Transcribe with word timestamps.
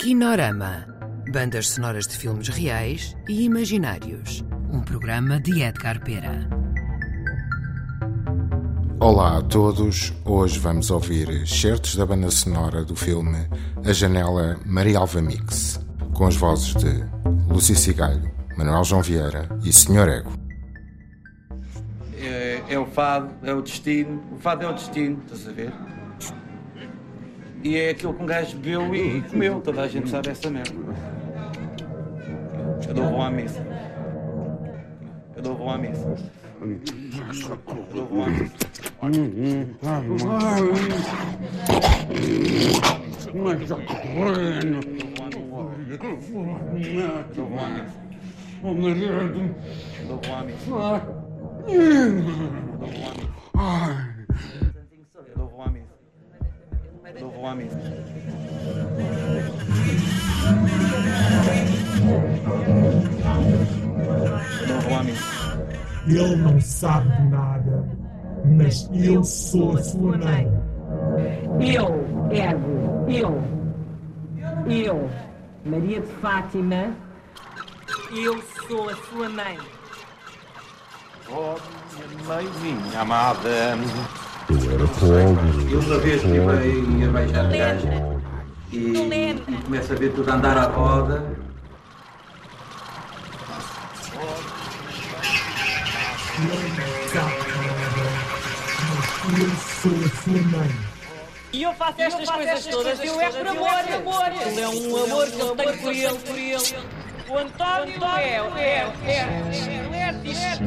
Kinorama. 0.00 0.86
Bandas 1.30 1.68
sonoras 1.68 2.06
de 2.06 2.16
filmes 2.16 2.48
reais 2.48 3.14
e 3.28 3.44
imaginários. 3.44 4.42
Um 4.72 4.80
programa 4.80 5.38
de 5.38 5.60
Edgar 5.60 6.02
Pera. 6.02 6.48
Olá 8.98 9.36
a 9.36 9.42
todos. 9.42 10.14
Hoje 10.24 10.58
vamos 10.58 10.90
ouvir 10.90 11.46
certos 11.46 11.96
da 11.96 12.06
banda 12.06 12.30
sonora 12.30 12.82
do 12.82 12.96
filme 12.96 13.46
A 13.84 13.92
Janela 13.92 14.58
Maria 14.64 15.00
Alva 15.00 15.20
Mix, 15.20 15.78
com 16.14 16.26
as 16.26 16.34
vozes 16.34 16.74
de 16.76 17.04
Luci 17.52 17.76
Cigalho, 17.76 18.32
Manuel 18.56 18.84
João 18.84 19.02
Vieira 19.02 19.50
e 19.62 19.70
Senhor 19.70 20.08
Ego. 20.08 20.32
É, 22.16 22.62
é 22.70 22.78
o 22.78 22.86
fado, 22.86 23.30
é 23.42 23.52
o 23.52 23.60
destino. 23.60 24.22
O 24.32 24.38
fado 24.38 24.64
é 24.64 24.68
o 24.70 24.72
destino, 24.72 25.20
estás 25.26 25.46
a 25.46 25.52
ver? 25.52 25.99
E 27.62 27.76
é 27.76 27.90
aquilo 27.90 28.14
que 28.14 28.22
um 28.22 28.26
gajo 28.26 28.56
bebeu 28.56 28.94
e 28.94 29.20
comeu. 29.22 29.60
Toda 29.60 29.82
a 29.82 29.88
gente 29.88 30.08
sabe 30.08 30.30
essa 30.30 30.50
merda. 30.50 30.72
Eu 32.88 32.94
dou 32.94 33.10
bom 33.10 33.22
à 33.22 33.30
missa. 33.30 33.66
Eu 35.36 35.42
dou 35.42 35.54
bom 35.54 35.70
à 35.70 35.76
missa. 35.78 36.16
Eu 36.60 36.68
dou 37.92 38.06
bom 38.06 38.22
à 38.22 38.28
missa. 38.30 38.56
Eu 47.30 47.34
dou 47.34 47.46
bom 47.46 47.58
à 47.58 47.68
missa. 47.68 47.94
Eu 49.98 50.06
dou 50.06 50.16
bom 50.18 50.34
à 50.34 50.42
missa. 50.42 50.64
Eu 52.70 52.78
dou 52.78 52.88
bom 52.90 53.06
à 53.06 53.14
missa. 53.14 54.69
Missa. 57.56 57.78
Ele 66.06 66.36
não 66.36 66.60
sabe 66.60 67.08
de 67.16 67.22
nada, 67.28 67.88
mas 68.44 68.88
eu 68.92 69.22
sou 69.22 69.76
a 69.76 69.82
sua 69.82 70.16
mãe. 70.18 70.46
Eu, 71.60 72.04
Ego, 72.30 73.06
eu, 73.08 73.42
eu, 74.66 75.10
Maria 75.64 76.00
de 76.00 76.12
Fátima, 76.14 76.94
eu 78.12 78.42
sou 78.66 78.88
a 78.88 78.96
sua 78.96 79.28
mãe. 79.28 79.58
Oh, 81.28 81.54
minha 81.94 82.24
mãezinha 82.26 83.00
amada. 83.00 83.76
Eu 84.50 84.72
era 84.72 84.86
pobre. 84.88 85.72
Eu 85.72 85.78
uma 85.78 85.98
vez 85.98 86.24
estive 86.24 87.04
a 87.04 87.12
beijar 87.12 87.46
a 87.46 87.48
gaja 87.48 88.20
e, 88.72 88.76
e 88.76 89.62
começo 89.64 89.92
a 89.92 89.96
ver 89.96 90.12
tudo 90.12 90.28
a 90.28 90.34
andar 90.34 90.58
à 90.58 90.64
roda. 90.64 91.24
Eu 99.38 99.50
sou 99.80 99.92
a 99.92 100.08
sua 100.22 100.42
mãe. 100.48 100.70
E 101.52 101.62
eu 101.62 101.72
faço 101.74 102.02
estas 102.02 102.28
coisas 102.30 102.66
todas, 102.66 103.04
eu 103.04 103.20
é 103.20 103.30
por 103.30 103.46
amor, 103.46 103.68
amor. 103.68 104.32
Ele 104.46 104.60
é 104.60 104.68
um 104.68 105.04
amor 105.04 105.26
que 105.30 105.40
eu 105.40 105.54
tenho 105.54 105.78
por 105.78 105.92
ele, 105.92 106.18
por 106.18 106.38
ele. 106.38 107.00
O 107.28 107.38
António 107.38 108.04
é, 108.18 108.38
é, 108.58 108.92
é, 109.06 109.18
é, 109.92 110.08
é 110.08 110.60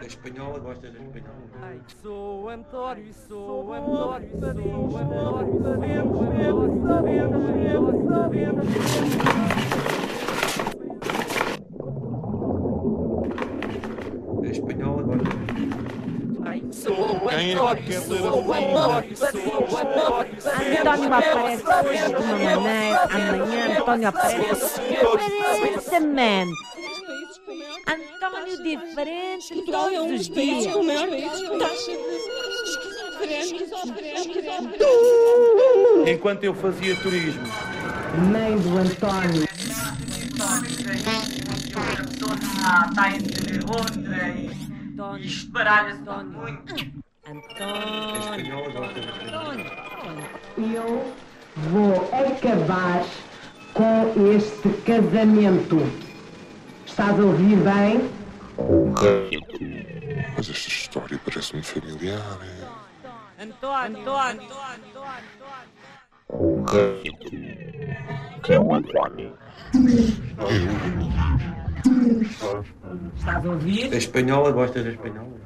Da 0.00 0.06
espanhola, 0.06 0.58
gostas 0.58 0.92
da 0.92 0.98
espanhola? 0.98 1.32
Sou 2.02 2.48
António, 2.50 3.14
sou 3.26 3.72
António, 3.72 4.34
sou 4.34 4.98
António, 4.98 5.62
sabemos, 5.62 6.18
sabemos, 6.82 6.82
sabemos, 6.86 8.04
sabemos. 8.08 8.66
Da 14.42 14.48
espanhola, 14.50 15.02
gostas 15.04 15.32
Sou 17.42 17.68
António, 17.68 18.02
sou 18.02 18.54
António, 18.54 19.16
sou 19.16 19.28
António, 19.78 20.36
António 20.78 21.14
aparece 21.14 21.64
hoje 21.66 22.06
de 22.08 22.22
uma 22.22 22.38
maneira, 22.38 23.02
amanhã 23.02 23.78
António 23.78 24.08
aparece 24.08 24.80
diferentemente. 25.50 26.52
António 27.88 28.62
diferente 28.62 29.62
todos 29.66 30.20
os 30.20 30.28
dias. 30.28 30.74
Enquanto 36.06 36.44
eu 36.44 36.54
fazia 36.54 36.94
turismo, 36.96 37.42
Mãe 38.30 38.56
do 38.56 38.78
António. 38.78 39.48
está 42.88 43.16
entre 43.16 43.60
outra 43.66 44.28
e 44.28 45.26
isto 45.26 45.50
baralha-se 45.50 46.24
muito. 46.24 47.01
António. 47.32 48.58
Eu 50.58 51.14
vou 51.56 52.10
acabar 52.12 53.02
com 53.72 54.34
este 54.34 54.68
casamento. 54.82 55.78
Estás 56.84 57.18
a 57.18 57.22
ouvir 57.22 57.56
bem? 57.56 58.10
Mas 60.36 60.50
esta 60.50 60.68
história 60.68 61.18
parece-me 61.24 61.62
familiar. 61.62 62.38
António. 63.40 63.98
António. 63.98 64.48
Que 68.42 68.52
é 68.52 68.60
o 68.60 68.74
António? 68.74 69.32
Estás 73.16 73.46
a 73.46 73.48
ouvir? 73.48 73.88
Da 73.88 73.96
espanhola, 73.96 74.50
gostas 74.50 74.84
da 74.84 74.90
espanhola? 74.90 75.41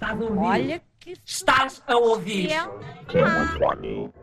Estás 0.00 0.18
a 0.18 0.24
ouvir? 0.24 0.38
Olha 0.40 0.82
que 0.98 1.12
Estás 1.26 1.82
a 1.86 1.96
ouvir? 1.96 2.48
Que 3.06 3.18
é 3.18 3.22
o 3.22 3.26
António? 3.26 4.14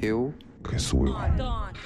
Eu? 0.00 0.34
Quem 0.66 0.78
sou 0.78 1.06
eu? 1.06 1.14
António. 1.14 1.76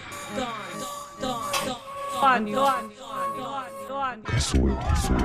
Quem 4.26 4.40
sou 4.40 4.68
eu? 4.68 4.76
Quem 4.76 4.96
sou 4.96 5.16
eu? 5.16 5.22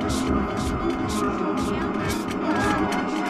Quem 0.00 0.10
sou 0.10 0.28
eu? 0.28 0.46
Quem 0.48 1.08
sou 1.10 1.28
eu? 1.28 1.44
Quem 1.52 2.10
sou 2.10 3.18
eu? 3.18 3.23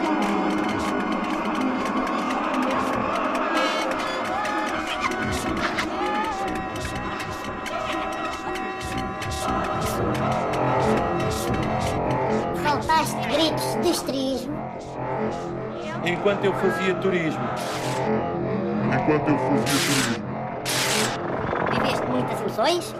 Gritos 13.84 13.84
de 13.84 13.90
estrismo. 13.90 14.56
Enquanto 16.04 16.44
eu 16.44 16.52
fazia 16.54 16.94
turismo, 16.96 17.40
Enquanto 18.86 19.28
eu 19.28 19.38
fazia 19.38 19.64
turismo, 19.64 20.24
Viveste 21.72 22.06
muitas 22.06 22.40
emoções. 22.40 22.94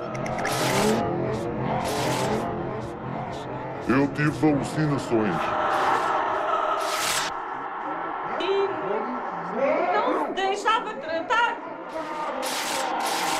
eu 3.89 4.09
tive 4.09 4.50
alucinações. 4.50 5.34
Não 9.94 10.26
se 10.26 10.32
deixava 10.32 10.94
tratar. 10.94 11.56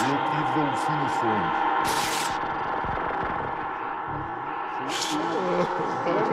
Eu 0.01 0.17
tive 0.31 0.61
alucinações. 0.61 1.65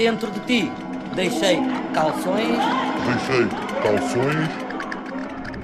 Dentro 0.00 0.30
de 0.30 0.40
ti 0.46 0.72
deixei 1.14 1.58
calções. 1.92 2.56
Deixei 3.04 3.46
calções 3.82 4.48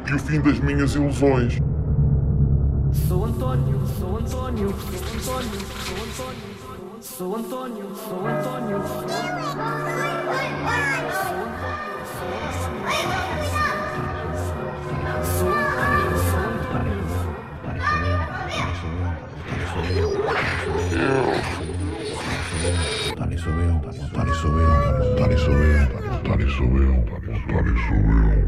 e 0.07 0.15
o 0.15 0.19
fim 0.19 0.41
das 0.43 0.59
minhas 0.61 0.95
ilusões. 0.95 1.57
Sou 3.09 3.25
António, 3.25 3.81
sou 3.99 4.19
António, 4.19 4.75
sou 5.23 5.39
António, 5.39 5.61
sou 7.01 7.35
António, 7.35 7.97
sou 7.97 8.27
António, 8.27 8.85
sou 8.85 9.09
António. 9.09 9.57
Sou 15.25 15.49
António, 15.49 16.13
sou 16.29 16.47
sou 19.73 19.85
eu, 19.85 20.09
otário 23.13 23.39
sou 23.39 23.53
eu, 23.53 23.77
otário 23.77 23.95
sou 23.95 24.23
eu, 24.23 24.26
sou 24.37 24.51
eu, 24.59 25.39
sou 25.39 25.53
eu, 25.53 25.87
sou 26.19 26.35
eu, 26.35 26.51
sou 26.51 26.69
eu, 26.79 27.77
sou 27.79 27.97
eu. 27.97 28.47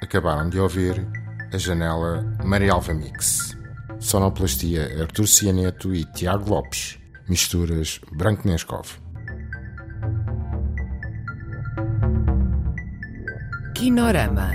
acabaram 0.00 0.48
de 0.48 0.58
ouvir 0.58 1.06
a 1.52 1.58
janela 1.58 2.24
Maria 2.42 2.72
Alva 2.72 2.94
Mix. 2.94 3.56
Sonoplastia 4.00 5.02
Artur 5.02 5.26
Cianeto 5.26 5.94
e 5.94 6.04
Tiago 6.06 6.48
Lopes. 6.48 6.98
Misturas 7.28 8.00
Branco 8.12 8.48
Nescov. 8.48 9.07
Kinorama. 13.78 14.50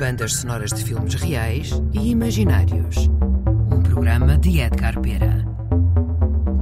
Bandas 0.00 0.36
sonoras 0.36 0.70
de 0.72 0.82
filmes 0.82 1.12
reais 1.16 1.70
e 1.92 2.10
imaginários. 2.10 2.96
Um 3.70 3.82
programa 3.82 4.38
de 4.38 4.60
Edgar 4.60 4.98
Pera. 4.98 5.44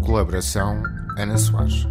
Colaboração 0.04 0.82
Ana 1.16 1.38
Soares. 1.38 1.86